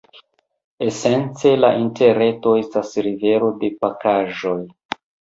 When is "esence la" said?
0.85-1.71